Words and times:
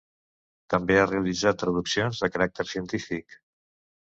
També 0.73 0.97
ha 1.01 1.11
realitzat 1.11 1.59
traduccions 1.65 2.23
de 2.25 2.31
caràcter 2.37 2.67
científic. 2.73 3.39